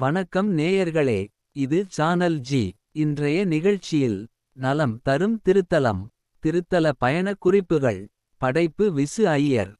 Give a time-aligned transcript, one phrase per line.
[0.00, 2.60] வணக்கம் நேயர்களே இது சானல் ஜி
[2.92, 6.02] இன்றைய நிகழ்ச்சியில் நலம் தரும் திருத்தலம்
[6.42, 8.00] திருத்தல பயணக் குறிப்புகள்
[8.36, 9.72] படைப்பு விசு ஐயர்.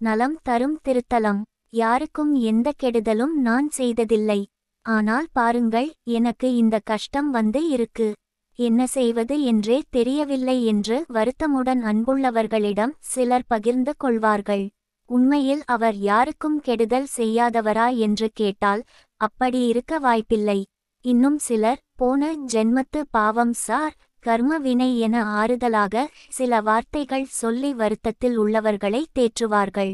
[0.00, 4.40] நலம் தரும் திருத்தலம் யாருக்கும் எந்த கெடுதலும் நான் செய்ததில்லை.
[4.82, 8.08] ஆனால் பாருங்கள் எனக்கு இந்த கஷ்டம் வந்து இருக்கு.
[8.54, 14.66] என்ன செய்வது என்றே தெரியவில்லை என்று வருத்தமுடன் அன்புள்ளவர்களிடம் சிலர் பகிர்ந்து கொள்வார்கள்.
[15.08, 18.82] உண்மையில் அவர் யாருக்கும் கெடுதல் செய்யாதவரா என்று கேட்டால்
[19.20, 20.58] அப்படி இருக்க வாய்ப்பில்லை.
[21.04, 23.94] இன்னும் சிலர் போன ஜென்மத்து பாவம் சார்
[24.24, 29.92] கர்ம வினை என ஆறுதலாக சில வார்த்தைகள் சொல்லி வருத்தத்தில் உள்ளவர்களை தேற்றுவார்கள்.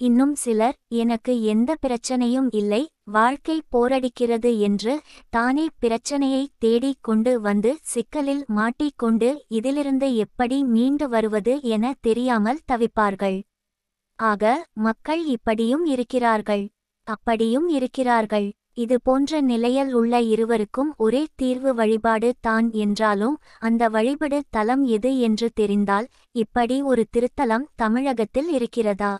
[0.00, 4.94] இன்னும் சிலர் எனக்கு எந்த பிரச்சனையும் இல்லை வாழ்க்கை போரடிக்கிறது என்று
[5.28, 13.38] தானே பிரச்சனையை தேடிக் கொண்டு வந்து சிக்கலில் மாட்டிக்கொண்டு இதிலிருந்து எப்படி மீண்டு வருவது என தெரியாமல் தவிப்பார்கள்.
[14.18, 16.64] ஆக மக்கள் இப்படியும் இருக்கிறார்கள்.
[17.06, 18.46] அப்படியும் இருக்கிறார்கள்.
[18.74, 25.48] இது போன்ற நிலையில் உள்ள இருவருக்கும் ஒரே தீர்வு வழிபாடு தான் என்றாலும் அந்த வழிபடு தலம் எது என்று
[25.54, 29.12] தெரிந்தால் இப்படி ஒரு திருத்தலம் தமிழகத்தில் இருக்கிறதா?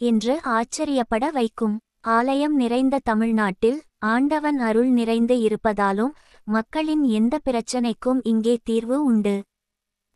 [0.00, 1.76] என்று ஆச்சரியப்பட வைக்கும்.
[2.08, 6.14] ஆலயம் நிறைந்த தமிழ்நாட்டில் ஆண்டவன் அருள் நிறைந்து இருப்பதாலும்
[6.46, 9.34] மக்களின் எந்த பிரச்சனைக்கும் இங்கே தீர்வு உண்டு.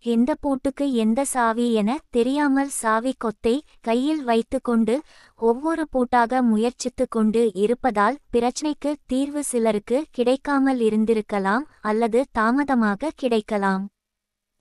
[0.05, 4.94] எந்த பூட்டுக்கு எந்த சாவி என தெரியாமல் சாவி கொத்தை கையில் வைத்துக்கொண்டு
[5.41, 13.84] ஒவ்வொரு பூட்டாக முயற்சித்து கொண்டு இருப்பதால் பிரச்சினைக்கு தீர்வு சிலருக்கு கிடைக்காமல் இருந்திருக்கலாம் அல்லது தாமதமாக கிடைக்கலாம்.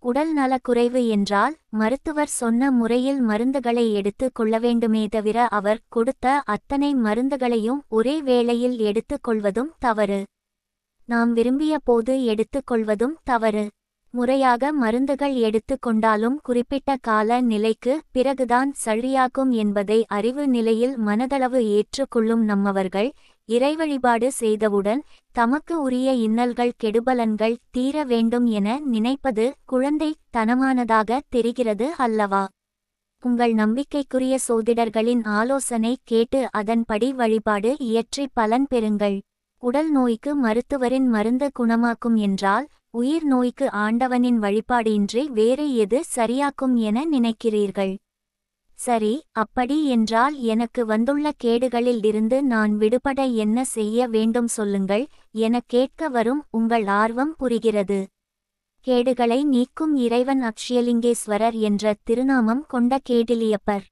[0.04, 7.80] உடல் நலக்குறைவு என்றால் மருத்துவர் சொன்ன முறையில் மருந்துகளை எடுத்து கொள்ள வேண்டுமே தவிர அவர் கொடுத்த அத்தனை மருந்துகளையும்
[7.90, 10.24] ஒரே வேளையில் எடுத்துக் கொள்வதும் தவறு.
[11.10, 13.66] நாம் விரும்பிய போது எடுத்துக் கொள்வதும் தவறு.
[14.14, 23.10] முறையாக மருந்துகள் எடுத்து கொண்டாலும் குறிப்பிட்ட கால நிலைக்கு பிறகுதான் சரியாகும் என்பதை அறிவு நிலையில் மனதளவு ஏற்றுக்கொள்ளும் நம்மவர்கள்
[23.50, 25.02] இறைவழிபாடு செய்தவுடன்
[25.36, 32.44] தமக்கு உரிய இன்னல்கள் கெடுபலன்கள் தீர வேண்டும் என நினைப்பது குழந்தை தனமானதாக தெரிகிறது அல்லவா?
[33.24, 39.18] உங்கள் நம்பிக்கைக்குரிய சோதிடர்களின் ஆலோசனை கேட்டு அதன்படி வழிபாடு இயற்றி பலன் பெறுங்கள்.
[39.64, 47.06] உடல் நோய்க்கு மருத்துவரின் மருந்து குணமாக்கும் என்றால் உயிர் நோய்க்கு ஆண்டவனின் வழிபாடு இன்றி வேறு எது சரியாக்கும் என
[47.12, 47.94] நினைக்கிறீர்கள்?
[48.80, 55.06] சரி அப்படி என்றால் எனக்கு வந்துள்ள கேடுகளில் இருந்து நான் விடுபட என்ன செய்ய வேண்டும் சொல்லுங்கள்
[55.46, 58.02] என கேட்க வரும் உங்கள் ஆர்வம் புரிகிறது.
[58.88, 63.84] கேடுகளை நீக்கும் இறைவன் அக்ஷயலிங்கேஸ்வரர் என்ற திருநாமம் கொண்ட கேடிலியப்பர்.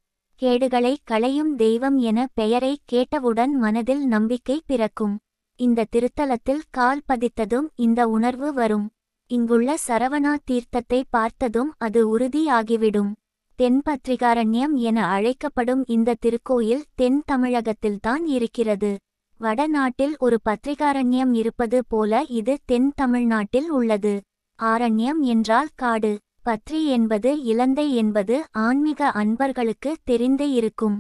[0.42, 5.18] கேடுகளை களையும் தெய்வம் என பெயரை கேட்டவுடன் மனதில் நம்பிக்கை பிறக்கும்.
[5.66, 8.86] இந்த திருத்தலத்தில் கால் பதித்ததும் இந்த உணர்வு வரும்.
[9.32, 13.12] இங்குள்ள சரவணா தீர்த்தத்தை பார்த்ததும் அது உறுதியாகிவிடும்.
[13.60, 18.92] தென்பத்திரிகாரண்யம் என அழைக்கப்படும் இந்த திருக்கோயில் தென் தமிழகத்தில்தான் இருக்கிறது.
[19.40, 24.16] வடநாட்டில் ஒரு பத்திரிகாரண்யம் இருப்பது போல இது தென் தமிழ்நாட்டில் உள்ளது.
[24.60, 26.14] ஆரண்யம் என்றால் காடு.
[26.46, 30.98] பத்ரி என்பது இலந்தை என்பது ஆன்மீக அன்பர்களுக்கு தெரிந்தே இருக்கும்.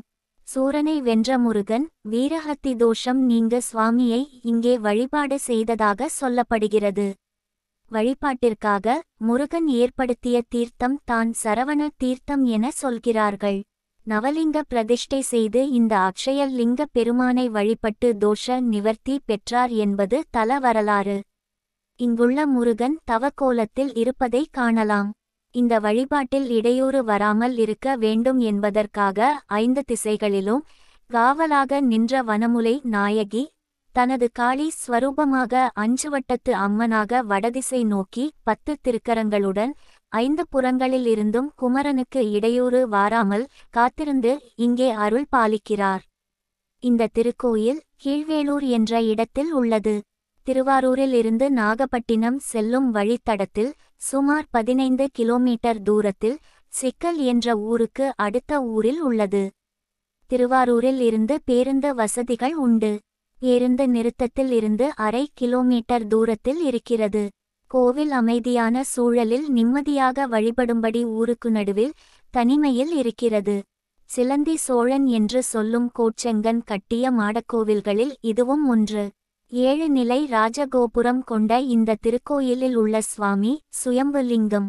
[0.51, 7.06] சூரனை வென்ற முருகன் வீரஹத்தி தோஷம் நீங்க சுவாமியை இங்கே வழிபாடு செய்ததாக சொல்லப்படுகிறது.
[7.91, 13.59] வழிபாட்டிற்காக முருகன் ஏற்படுத்திய தீர்த்தம் தான் சரவண தீர்த்தம் என சொல்கிறார்கள்.
[14.07, 21.17] நவலிங்க பிரதிஷ்டை செய்து இந்த அக்ஷயல் லிங்க பெருமானை வழிபட்டு தோஷ நிவர்த்தி பெற்றார் என்பது தல வரலாறு.
[22.00, 25.11] இங்குள்ள முருகன் தவக்கோலத்தில் இருப்பதை காணலாம்.
[25.56, 30.62] இந்த வழிபாட்டில் இடையூறு வராமல் இருக்க வேண்டும் என்பதற்காக ஐந்து திசைகளிலும்
[31.09, 33.44] காவலாக நின்ற வனமுலை நாயகி
[33.95, 39.73] தனது காளி ஸ்வரூபமாக அஞ்சுவட்டத்து அம்மனாக வடதிசை நோக்கி பத்து திருக்கரங்களுடன்
[40.11, 46.03] ஐந்து புறங்களில் இருந்தும் குமரனுக்கு இடையூறு வாராமல் காத்திருந்து இங்கே அருள் பாலிக்கிறார்.
[46.84, 49.95] இந்த திருக்கோயில் கீழ்வேலூர் என்ற இடத்தில் உள்ளது.
[50.47, 56.38] திருவாரூரில் இருந்து நாகப்பட்டினம் செல்லும் வழித்தடத்தில் சுமார் பதினைந்து கிலோமீட்டர் தூரத்தில்
[56.73, 59.43] சிக்கல் என்ற ஊருக்கு அடுத்த ஊரில் உள்ளது.
[60.29, 62.91] திருவாரூரில் இருந்து பேருந்து வசதிகள் உண்டு.
[63.40, 67.23] பேருந்து நிறுத்தத்தில் இருந்து அரை கிலோமீட்டர் தூரத்தில் இருக்கிறது.
[67.72, 71.93] கோவில் அமைதியான சூழலில் நிம்மதியாக வழிபடும்படி ஊருக்கு நடுவில்
[72.34, 73.58] தனிமையில் இருக்கிறது.
[74.09, 79.03] சிலந்தி சோழன் என்று சொல்லும் கோச்செங்கன் கட்டிய மாடக்கோவில்களில் இதுவும் ஒன்று.
[79.52, 84.68] ஏழு நிலை ராஜகோபுரம் கொண்ட இந்த திருக்கோயிலில் உள்ள சுவாமி சுயம்புலிங்கம்.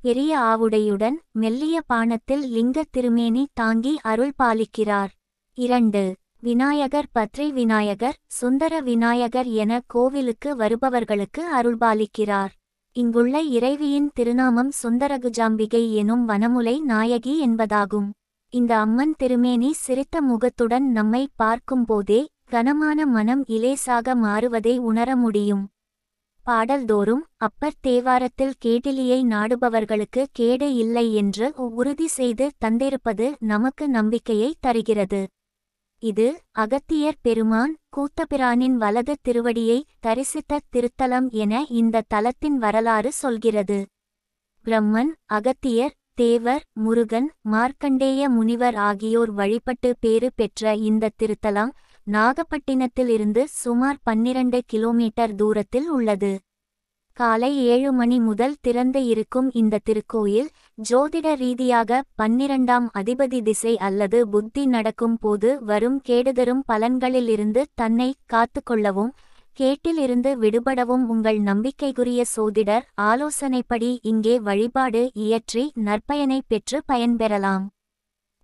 [0.00, 5.12] பெரிய ஆவுடையுடன் மெல்லிய பானத்தில் லிங்க திருமேனி தாங்கி அருள் பாலிக்கிறார்.
[5.58, 6.02] இரண்டு
[6.40, 12.52] விநாயகர் பத்ரி விநாயகர் சுந்தர விநாயகர் என கோவிலுக்கு வருபவர்களுக்கு அருள்பாலிக்கிறார்
[12.96, 18.10] இங்குள்ள இறைவியின் திருநாமம் சுந்தரகுஜாம்பிகை எனும் வனமுலை நாயகி என்பதாகும்.
[18.52, 25.62] இந்த அம்மன் திருமேனி சிரித்த முகத்துடன் நம்மை பார்க்கும்போதே கனமான மனம் இலேசாக மாறுவதை உணர முடியும்.
[26.44, 31.46] பாடல்தோறும் அப்பர் தேவாரத்தில் கேடிலியை நாடுபவர்களுக்கு கேடு இல்லை என்று
[31.78, 35.22] உறுதி செய்து தந்திருப்பது நமக்கு நம்பிக்கையை தருகிறது.
[36.02, 43.78] இது அகத்தியர் பெருமான் கூத்தபிரானின் வலது திருவடியை தரிசித்த திருத்தலம் என இந்த தலத்தின் வரலாறு சொல்கிறது.
[44.66, 51.72] பிரம்மன் அகத்தியர் தேவர் முருகன் மார்க்கண்டேய முனிவர் ஆகியோர் வழிபட்டு பேறு பெற்ற இந்த திருத்தலம்
[52.06, 56.32] நாகப்பட்டினத்திலிருந்து சுமார் பன்னிரண்டு கிலோமீட்டர் தூரத்தில் உள்ளது.
[57.16, 60.48] காலை ஏழு மணி முதல் திறந்து இருக்கும் இந்த திருக்கோயில்
[60.90, 69.12] ஜோதிட ரீதியாக பன்னிரண்டாம் அதிபதி திசை அல்லது புத்தி நடக்கும் போது வரும் கேடுதரும் பலன்களிலிருந்து தன்னை காத்துக்கொள்ளவும்
[69.58, 77.66] கேட்டிலிருந்து விடுபடவும் உங்கள் நம்பிக்கைக்குரிய சோதிடர் ஆலோசனைப்படி இங்கே வழிபாடு இயற்றி நற்பயனை பெற்று பயன்பெறலாம்.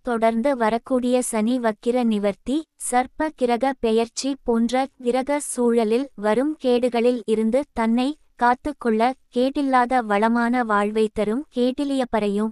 [0.05, 2.57] தொடர்ந்து வரக்கூடிய சனி வக்கிர நிவர்த்தி
[2.91, 11.43] சர்ப்ப கிரக பெயர்ச்சி போன்ற கிரக சூழலில் வரும் கேடுகளில் இருந்து தன்னை காத்துக்கொள்ள கேட்டில்லாத வளமான வாழ்வை தரும்
[11.55, 12.51] கேட்டிலியப்பரையும்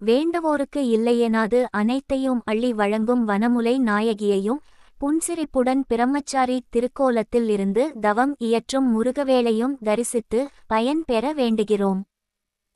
[0.00, 4.60] வேண்டுவோருக்கு இல்லையெனாது அனைத்தையும் அள்ளி வழங்கும் வனமுலை நாயகியையும்
[5.00, 12.00] புன்சிரிப்புடன் பிரம்மச்சாரி திருக்கோலத்தில் இருந்து தவம் இயற்றும் முருகவேளையும் தரிசித்து பயன் பெற வேண்டுகிறோம்.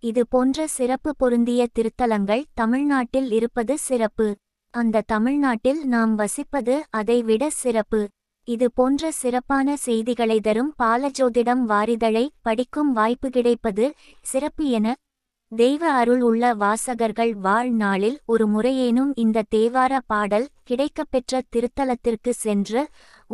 [0.03, 4.27] இது போன்ற சிறப்பு பொருந்திய திருத்தலங்கள் தமிழ்நாட்டில் இருப்பது சிறப்பு.
[4.75, 8.01] அந்த தமிழ்நாட்டில் நாம் வசிப்பது அதைவிட சிறப்பு.
[8.49, 13.87] இது போன்ற சிறப்பான செய்திகளை தரும் பாலஜோதிடம் வாரிதழை படிக்கும் வாய்ப்பு கிடைப்பது
[14.23, 14.97] சிறப்பு என
[15.53, 22.83] தெய்வ அருள் உள்ள வாசகர்கள் வாழ்நாளில் ஒரு முறையேனும் இந்த தேவார பாடல் கிடைக்கப்பெற்ற திருத்தலத்திற்கு சென்று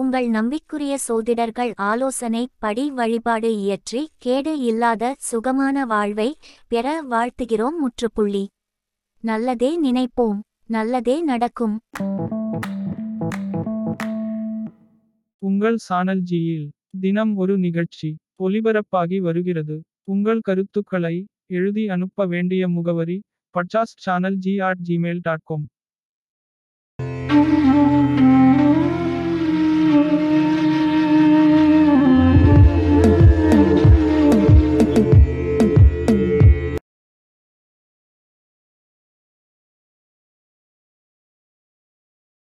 [0.01, 6.27] உங்கள் நம்பிக்குரிய சோதிடர்கள் ஆலோசனை படி வழிபாடு இயற்றி கேடு இல்லாத சுகமான வாழ்வை
[6.69, 8.43] பெற வாழ்த்துகிறோம் முற்றுப்புள்ளி.
[9.25, 11.75] நல்லதே நினைப்போம் நல்லதே நடக்கும்.
[15.43, 16.69] உங்கள் சானல் ஜியில்
[17.01, 18.11] தினம் ஒரு நிகழ்ச்சி
[18.43, 19.79] ஒலிபரப்பாகி வருகிறது.
[20.05, 21.17] உங்கள் கருத்துக்களை
[21.47, 23.19] எழுதி அனுப்ப வேண்டிய முகவரி
[23.55, 25.67] பட்சாஸ் channel G at Gmail dot com